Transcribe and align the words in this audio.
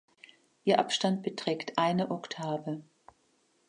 Ihr 0.63 0.79
Abstand 0.79 1.21
beträgt 1.21 1.77
eine 1.77 2.09
Oktave. 2.09 2.81